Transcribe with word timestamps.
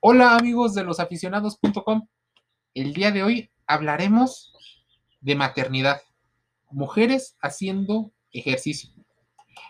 Hola 0.00 0.36
amigos 0.36 0.74
de 0.74 0.84
losaficionados.com. 0.84 2.06
El 2.74 2.92
día 2.92 3.10
de 3.10 3.22
hoy 3.22 3.50
hablaremos 3.66 4.54
de 5.20 5.34
maternidad. 5.34 6.00
Mujeres 6.70 7.36
haciendo 7.40 8.12
ejercicio. 8.30 8.90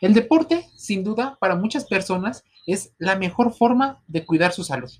El 0.01 0.15
deporte, 0.15 0.69
sin 0.75 1.05
duda, 1.05 1.39
para 1.41 1.57
muchas 1.57 1.87
personas 1.87 2.45
es 2.67 2.93
la 2.99 3.17
mejor 3.17 3.55
forma 3.55 4.03
de 4.09 4.27
cuidar 4.27 4.53
su 4.53 4.65
salud. 4.65 4.91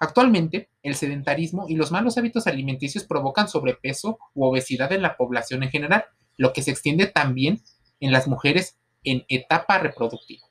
Actualmente, 0.00 0.70
el 0.82 0.94
sedentarismo 0.94 1.66
y 1.68 1.76
los 1.76 1.92
malos 1.92 2.18
hábitos 2.18 2.46
alimenticios 2.46 3.04
provocan 3.04 3.48
sobrepeso 3.48 4.18
u 4.34 4.44
obesidad 4.44 4.92
en 4.92 5.02
la 5.02 5.16
población 5.16 5.62
en 5.62 5.70
general, 5.70 6.04
lo 6.36 6.52
que 6.52 6.62
se 6.62 6.70
extiende 6.70 7.06
también 7.06 7.62
en 8.00 8.12
las 8.12 8.26
mujeres 8.26 8.78
en 9.04 9.24
etapa 9.28 9.78
reproductiva. 9.78 10.46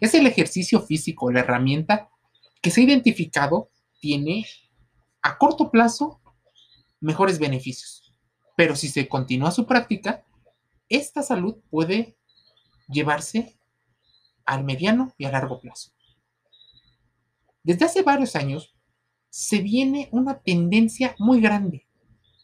Es 0.00 0.14
el 0.14 0.26
ejercicio 0.26 0.80
físico 0.80 1.30
la 1.30 1.40
herramienta 1.40 2.10
que 2.66 2.72
se 2.72 2.80
ha 2.80 2.84
identificado 2.84 3.70
tiene 4.00 4.44
a 5.22 5.38
corto 5.38 5.70
plazo 5.70 6.20
mejores 6.98 7.38
beneficios. 7.38 8.12
Pero 8.56 8.74
si 8.74 8.88
se 8.88 9.06
continúa 9.06 9.52
su 9.52 9.66
práctica, 9.66 10.26
esta 10.88 11.22
salud 11.22 11.58
puede 11.70 12.18
llevarse 12.88 13.56
al 14.44 14.64
mediano 14.64 15.14
y 15.16 15.26
a 15.26 15.30
largo 15.30 15.60
plazo. 15.60 15.92
Desde 17.62 17.84
hace 17.84 18.02
varios 18.02 18.34
años 18.34 18.74
se 19.30 19.60
viene 19.60 20.08
una 20.10 20.40
tendencia 20.40 21.14
muy 21.20 21.40
grande. 21.40 21.86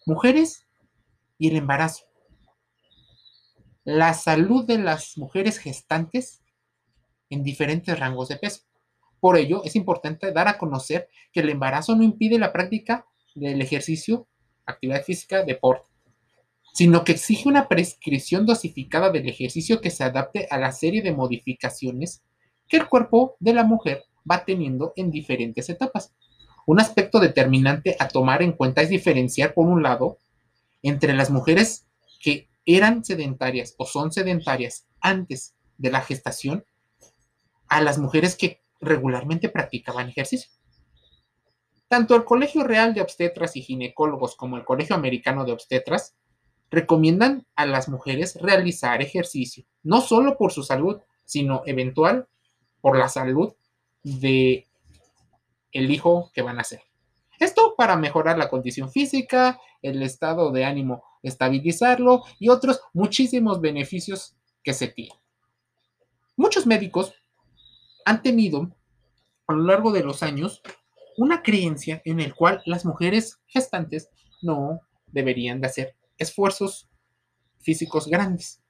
Mujeres 0.07 0.69
y 1.37 1.49
el 1.49 1.57
embarazo. 1.57 2.05
La 3.83 4.15
salud 4.15 4.65
de 4.67 4.79
las 4.79 5.19
mujeres 5.19 5.59
gestantes 5.59 6.45
en 7.29 7.43
diferentes 7.43 7.99
rangos 7.99 8.29
de 8.29 8.37
peso. 8.37 8.63
Por 9.23 9.37
ello, 9.37 9.63
es 9.63 9.77
importante 9.77 10.33
dar 10.33 10.49
a 10.49 10.59
conocer 10.59 11.09
que 11.33 11.39
el 11.39 11.49
embarazo 11.49 11.95
no 11.95 12.03
impide 12.03 12.41
la 12.41 12.53
práctica 12.53 13.07
del 13.37 13.63
ejercicio, 13.63 14.27
actividad 14.67 15.05
física, 15.05 15.45
deporte, 15.45 15.87
sino 16.75 17.05
que 17.05 17.13
exige 17.13 17.49
una 17.49 17.69
prescripción 17.69 18.47
dosificada 18.47 19.11
del 19.11 19.29
ejercicio 19.29 19.81
que 19.81 19.91
se 19.91 20.03
adapte 20.03 20.49
a 20.51 20.59
la 20.59 20.73
serie 20.73 21.03
de 21.03 21.13
modificaciones 21.13 22.25
que 22.67 22.79
el 22.79 22.89
cuerpo 22.89 23.37
de 23.39 23.55
la 23.55 23.63
mujer 23.63 24.03
va 24.29 24.45
teniendo 24.45 24.93
en 24.97 25.13
diferentes 25.13 25.71
etapas. 25.71 26.13
Un 26.67 26.81
aspecto 26.81 27.21
determinante 27.21 27.95
a 28.01 28.09
tomar 28.09 28.43
en 28.43 28.51
cuenta 28.51 28.83
es 28.83 28.89
diferenciar, 28.89 29.55
por 29.55 29.69
un 29.69 29.85
lado, 29.85 30.19
entre 30.83 31.13
las 31.13 31.31
mujeres 31.31 31.87
que 32.21 32.49
eran 32.67 33.05
sedentarias 33.05 33.77
o 33.79 33.87
son 33.87 34.11
sedentarias 34.11 34.89
antes 35.01 35.55
de 35.79 35.93
la 35.93 36.01
gestación 36.01 36.65
a 37.69 37.81
las 37.81 37.99
mujeres 37.99 38.35
que 38.35 38.62
regularmente 38.83 39.49
practicaban 39.49 40.09
ejercicio. 40.09 40.53
Tanto 41.89 42.15
el 42.15 42.25
Colegio 42.25 42.65
Real 42.65 42.93
de 42.93 43.01
Obstetras 43.01 43.57
y 43.57 43.63
Ginecólogos 43.63 44.37
como 44.37 44.57
el 44.57 44.65
Colegio 44.65 44.97
Americano 44.97 45.45
de 45.45 45.53
Obstetras 45.53 46.15
recomiendan 46.71 47.47
a 47.55 47.67
las 47.67 47.89
mujeres 47.89 48.37
realizar 48.41 49.01
ejercicio, 49.03 49.65
no 49.83 50.01
solo 50.01 50.37
por 50.37 50.53
su 50.53 50.63
salud, 50.63 51.01
sino 51.25 51.63
eventual 51.67 52.27
por 52.81 52.99
la 52.99 53.09
salud 53.09 53.55
de 54.03 54.67
el 55.71 55.91
hijo 55.91 56.31
que 56.35 56.43
van 56.43 56.59
a 56.59 56.63
hacer. 56.63 56.83
Esto 57.39 57.75
para 57.77 57.97
mejorar 57.97 58.39
la 58.39 58.49
condición 58.49 58.91
física, 58.91 59.61
el 59.83 60.03
estado 60.03 60.51
de 60.51 60.65
ánimo, 60.65 61.03
estabilizarlo 61.23 62.25
y 62.39 62.49
otros 62.49 62.81
muchísimos 62.93 63.61
beneficios 63.61 64.37
que 64.63 64.75
se 64.75 64.89
tienen. 64.89 65.19
Muchos 66.37 66.67
médicos 66.67 67.15
han 68.05 68.23
tenido 68.23 68.75
a 69.47 69.53
lo 69.55 69.63
largo 69.65 69.93
de 69.93 70.03
los 70.03 70.23
años 70.23 70.63
una 71.17 71.43
creencia 71.43 72.01
en 72.05 72.21
el 72.21 72.35
cual 72.35 72.63
las 72.65 72.85
mujeres 72.85 73.41
gestantes 73.47 74.09
no 74.41 74.81
deberían 75.07 75.61
de 75.61 75.67
hacer 75.67 75.97
esfuerzos 76.19 76.89
físicos 77.61 78.09
grandes. 78.09 78.63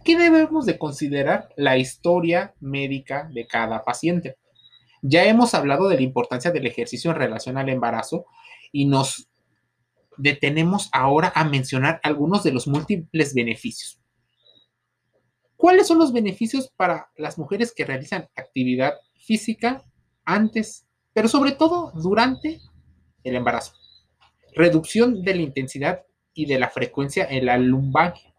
Aquí 0.00 0.14
debemos 0.14 0.66
de 0.66 0.78
considerar 0.78 1.48
la 1.56 1.78
historia 1.78 2.54
médica 2.60 3.28
de 3.32 3.46
cada 3.46 3.84
paciente. 3.84 4.36
Ya 5.02 5.24
hemos 5.24 5.54
hablado 5.54 5.88
de 5.88 5.96
la 5.96 6.02
importancia 6.02 6.50
del 6.50 6.66
ejercicio 6.66 7.10
en 7.10 7.18
relación 7.18 7.58
al 7.58 7.68
embarazo 7.68 8.26
y 8.72 8.86
nos 8.86 9.28
detenemos 10.16 10.88
ahora 10.92 11.32
a 11.34 11.44
mencionar 11.44 12.00
algunos 12.02 12.42
de 12.42 12.52
los 12.52 12.66
múltiples 12.66 13.34
beneficios. 13.34 14.00
¿Cuáles 15.56 15.86
son 15.86 15.98
los 15.98 16.12
beneficios 16.12 16.70
para 16.76 17.10
las 17.16 17.38
mujeres 17.38 17.72
que 17.74 17.84
realizan 17.84 18.28
actividad 18.36 18.94
física 19.16 19.82
antes, 20.24 20.86
pero 21.12 21.28
sobre 21.28 21.52
todo 21.52 21.92
durante 21.94 22.60
el 23.22 23.36
embarazo? 23.36 23.74
Reducción 24.54 25.22
de 25.22 25.34
la 25.34 25.42
intensidad 25.42 26.02
y 26.34 26.46
de 26.46 26.58
la 26.58 26.70
frecuencia 26.70 27.26
en 27.30 27.46
la 27.46 27.56
lumbalgia. 27.56 28.34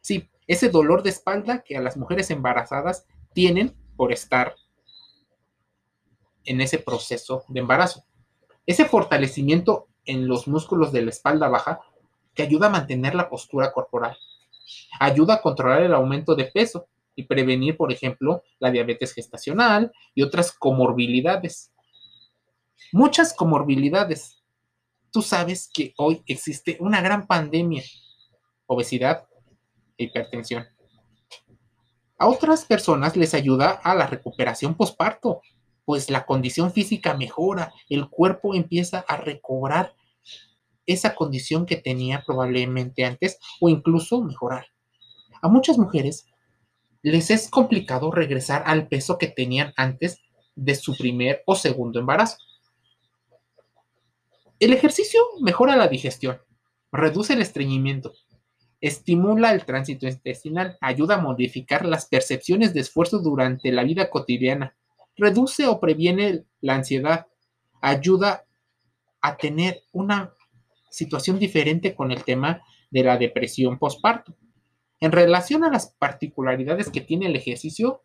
Sí, 0.00 0.28
ese 0.46 0.68
dolor 0.68 1.02
de 1.02 1.10
espalda 1.10 1.62
que 1.62 1.76
a 1.76 1.80
las 1.80 1.96
mujeres 1.96 2.30
embarazadas 2.30 3.06
tienen 3.32 3.76
por 3.96 4.12
estar 4.12 4.56
en 6.44 6.60
ese 6.60 6.78
proceso 6.78 7.44
de 7.48 7.60
embarazo. 7.60 8.04
Ese 8.66 8.84
fortalecimiento 8.84 9.88
en 10.04 10.26
los 10.26 10.48
músculos 10.48 10.92
de 10.92 11.02
la 11.02 11.10
espalda 11.10 11.48
baja 11.48 11.80
que 12.34 12.42
ayuda 12.42 12.66
a 12.66 12.70
mantener 12.70 13.14
la 13.14 13.28
postura 13.28 13.72
corporal 13.72 14.16
Ayuda 15.00 15.34
a 15.34 15.42
controlar 15.42 15.82
el 15.82 15.94
aumento 15.94 16.34
de 16.34 16.44
peso 16.46 16.86
y 17.14 17.24
prevenir, 17.24 17.76
por 17.76 17.92
ejemplo, 17.92 18.42
la 18.58 18.70
diabetes 18.70 19.12
gestacional 19.12 19.92
y 20.14 20.22
otras 20.22 20.52
comorbilidades. 20.52 21.72
Muchas 22.92 23.34
comorbilidades. 23.34 24.42
Tú 25.10 25.22
sabes 25.22 25.70
que 25.72 25.94
hoy 25.98 26.22
existe 26.26 26.76
una 26.80 27.00
gran 27.00 27.26
pandemia, 27.26 27.82
obesidad 28.66 29.26
e 29.98 30.04
hipertensión. 30.04 30.66
A 32.18 32.28
otras 32.28 32.64
personas 32.64 33.16
les 33.16 33.34
ayuda 33.34 33.70
a 33.70 33.94
la 33.94 34.06
recuperación 34.06 34.74
posparto, 34.74 35.42
pues 35.84 36.08
la 36.08 36.24
condición 36.24 36.72
física 36.72 37.14
mejora, 37.14 37.72
el 37.88 38.08
cuerpo 38.08 38.54
empieza 38.54 39.04
a 39.08 39.16
recobrar 39.16 39.94
esa 40.86 41.14
condición 41.14 41.66
que 41.66 41.76
tenía 41.76 42.22
probablemente 42.26 43.04
antes 43.04 43.38
o 43.60 43.68
incluso 43.68 44.22
mejorar. 44.22 44.66
A 45.40 45.48
muchas 45.48 45.78
mujeres 45.78 46.26
les 47.02 47.30
es 47.30 47.48
complicado 47.48 48.10
regresar 48.10 48.62
al 48.66 48.88
peso 48.88 49.18
que 49.18 49.28
tenían 49.28 49.72
antes 49.76 50.20
de 50.54 50.74
su 50.74 50.96
primer 50.96 51.42
o 51.46 51.54
segundo 51.56 51.98
embarazo. 51.98 52.36
El 54.60 54.72
ejercicio 54.72 55.20
mejora 55.40 55.74
la 55.74 55.88
digestión, 55.88 56.40
reduce 56.92 57.32
el 57.32 57.42
estreñimiento, 57.42 58.12
estimula 58.80 59.52
el 59.52 59.64
tránsito 59.64 60.06
intestinal, 60.06 60.78
ayuda 60.80 61.16
a 61.16 61.20
modificar 61.20 61.84
las 61.84 62.06
percepciones 62.06 62.72
de 62.72 62.80
esfuerzo 62.80 63.18
durante 63.18 63.72
la 63.72 63.82
vida 63.82 64.08
cotidiana, 64.10 64.76
reduce 65.16 65.66
o 65.66 65.80
previene 65.80 66.44
la 66.60 66.74
ansiedad, 66.74 67.26
ayuda 67.80 68.44
a 69.20 69.36
tener 69.36 69.82
una 69.92 70.32
situación 70.92 71.38
diferente 71.38 71.94
con 71.94 72.12
el 72.12 72.22
tema 72.22 72.62
de 72.90 73.02
la 73.02 73.16
depresión 73.16 73.78
postparto. 73.78 74.36
En 75.00 75.10
relación 75.10 75.64
a 75.64 75.70
las 75.70 75.96
particularidades 75.98 76.90
que 76.90 77.00
tiene 77.00 77.26
el 77.26 77.34
ejercicio, 77.34 78.02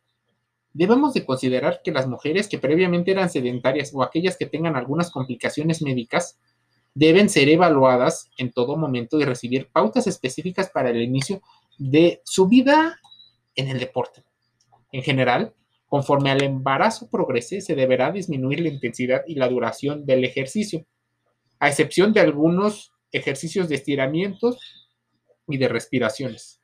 debemos 0.74 1.14
de 1.14 1.26
considerar 1.26 1.81
que 1.84 1.92
las 1.92 2.08
mujeres 2.08 2.47
que 2.47 2.58
previamente 2.58 3.12
eran 3.12 3.30
sedentarias 3.30 3.92
o 3.94 4.02
aquellas 4.02 4.38
que 4.38 4.46
tengan 4.46 4.76
algunas 4.76 5.12
complicaciones 5.12 5.81
médicas 5.81 6.40
deben 6.94 7.30
ser 7.30 7.50
evaluadas 7.50 8.31
en 8.38 8.52
todo 8.52 8.78
momento 8.78 9.20
y 9.20 9.26
recibir 9.26 9.70
pautas 9.72 10.08
específicas 10.08 10.70
para 10.70 10.90
el 10.90 11.02
inicio 11.02 11.42
de 11.78 12.22
su 12.24 12.47
vida 12.47 13.00
en 13.56 13.68
el 13.68 13.80
deporte. 13.80 14.24
En 14.92 15.03
general, 15.03 15.53
conforme 15.88 16.31
al 16.31 16.42
embarazo 16.42 17.09
progrese, 17.09 17.62
se 17.62 17.76
deberá 17.76 18.12
disminuir 18.12 18.62
la 18.62 18.70
intensidad 18.70 19.22
y 19.28 19.35
la 19.35 19.50
duración 19.50 20.06
del 20.06 20.23
ejercicio 20.23 20.85
a 21.59 21.68
excepción 21.68 22.14
de 22.14 22.22
algunos 22.22 22.94
ejercicios 23.12 23.70
de 23.70 23.76
estiramientos 23.76 24.58
y 25.48 25.58
de 25.58 25.68
respiraciones. 25.68 26.62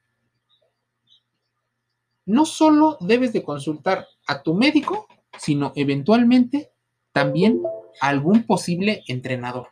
No 2.26 2.46
solo 2.46 2.98
debes 3.02 3.34
de 3.34 3.44
consultar 3.44 4.08
a 4.28 4.44
tu 4.44 4.54
médico, 4.54 5.08
sino 5.38 5.74
eventualmente 5.76 6.72
también 7.12 7.62
a 8.02 8.10
algún 8.10 8.44
posible 8.44 9.04
entrenador. 9.08 9.70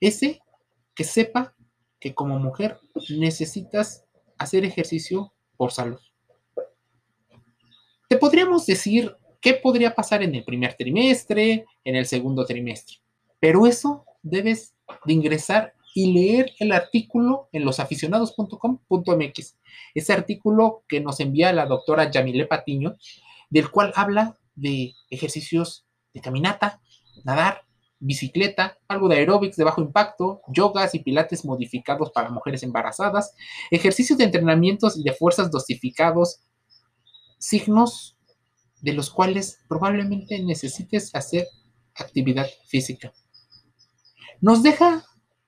Ese 0.00 0.40
que 0.94 1.04
sepa 1.04 1.54
que 1.98 2.14
como 2.14 2.38
mujer 2.38 2.78
necesitas 3.10 4.04
hacer 4.38 4.64
ejercicio 4.64 5.32
por 5.56 5.72
salud. 5.72 6.00
Te 8.08 8.16
podríamos 8.16 8.66
decir 8.66 9.14
qué 9.40 9.54
podría 9.54 9.94
pasar 9.94 10.22
en 10.22 10.34
el 10.34 10.44
primer 10.44 10.74
trimestre, 10.74 11.66
en 11.84 11.96
el 11.96 12.06
segundo 12.06 12.44
trimestre, 12.44 12.96
pero 13.38 13.66
eso 13.66 14.04
debes 14.22 14.74
de 15.04 15.12
ingresar 15.12 15.74
y 15.94 16.12
leer 16.12 16.52
el 16.58 16.72
artículo 16.72 17.48
en 17.52 17.64
losaficionados.com.mx. 17.64 19.58
Ese 19.94 20.12
artículo 20.12 20.84
que 20.88 21.00
nos 21.00 21.20
envía 21.20 21.52
la 21.52 21.66
doctora 21.66 22.10
Yamile 22.10 22.46
Patiño, 22.46 22.96
del 23.48 23.70
cual 23.70 23.92
habla 23.96 24.38
de 24.54 24.94
ejercicios 25.10 25.86
de 26.14 26.20
caminata, 26.20 26.80
nadar, 27.24 27.62
bicicleta, 27.98 28.78
algo 28.88 29.08
de 29.08 29.16
aeróbics 29.16 29.56
de 29.56 29.64
bajo 29.64 29.82
impacto, 29.82 30.40
yogas 30.48 30.94
y 30.94 31.00
pilates 31.00 31.44
modificados 31.44 32.10
para 32.12 32.30
mujeres 32.30 32.62
embarazadas, 32.62 33.34
ejercicios 33.70 34.18
de 34.18 34.24
entrenamientos 34.24 34.98
y 34.98 35.02
de 35.02 35.12
fuerzas 35.12 35.50
dosificados, 35.50 36.40
signos 37.38 38.16
de 38.80 38.94
los 38.94 39.10
cuales 39.10 39.58
probablemente 39.68 40.42
necesites 40.42 41.14
hacer 41.14 41.46
actividad 41.94 42.46
física. 42.66 43.12
Nos 44.40 44.62
deja 44.62 45.04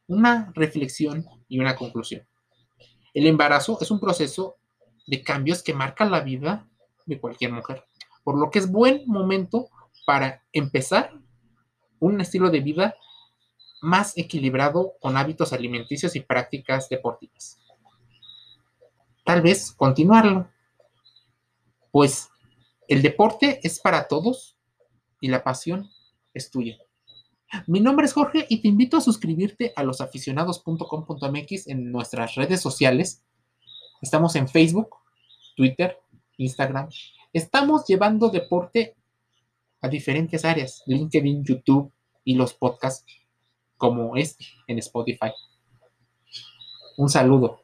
una 0.07 0.53
reflexión 0.55 1.27
y 1.49 1.59
una 1.59 1.77
conclusión. 1.77 2.27
El 3.15 3.27
embarazo 3.27 3.79
es 3.81 3.91
un 3.91 3.99
proceso 3.99 4.57
de 5.07 5.23
cambios 5.23 5.63
que 5.63 5.73
marca 5.73 6.05
la 6.05 6.21
vida 6.21 6.69
de 7.07 7.19
cualquier 7.19 7.53
mujer, 7.53 7.85
por 8.23 8.39
lo 8.39 8.51
que 8.51 8.59
es 8.59 8.71
buen 8.71 9.05
momento 9.07 9.69
para 10.07 10.45
empezar 10.53 11.13
un 12.01 12.21
estilo 12.21 12.51
de 12.51 12.61
vida 12.61 12.95
más 13.81 14.17
equilibrado 14.17 14.95
con 15.01 15.17
hábitos 15.17 15.53
alimenticios 15.53 16.15
y 16.15 16.21
prácticas 16.21 16.89
deportivas. 16.89 17.59
Tal 19.25 19.41
vez 19.41 19.73
continuarlo, 19.73 20.51
pues 21.91 22.29
el 22.89 23.01
deporte 23.01 23.61
es 23.63 23.81
para 23.81 24.07
todos 24.07 24.57
y 25.21 25.29
la 25.29 25.43
pasión 25.43 25.89
es 26.35 26.51
tuya. 26.51 26.79
Mi 27.67 27.81
nombre 27.81 28.07
es 28.07 28.15
Jorge 28.15 28.47
y 28.49 28.63
te 28.63 28.69
invito 28.69 28.97
a 28.97 29.01
suscribirte 29.01 29.73
a 29.77 29.83
losaficionados.com.mx 29.83 31.69
en 31.69 31.93
nuestras 31.93 32.35
redes 32.35 32.61
sociales. 32.61 33.23
Estamos 34.01 34.35
en 34.37 34.49
Facebook, 34.49 34.97
Twitter, 35.57 35.99
Instagram. 36.39 36.89
Estamos 37.33 37.87
llevando 37.87 38.31
deporte 38.31 38.97
a 39.83 39.89
diferentes 39.89 40.45
áreas, 40.45 40.83
LinkedIn, 40.87 41.45
YouTube 41.45 41.93
y 42.25 42.35
los 42.37 42.55
podcasts 42.55 43.05
como 43.77 44.17
este 44.17 44.47
en 44.67 44.79
Spotify. 44.79 45.33
Un 46.97 47.09
saludo. 47.09 47.62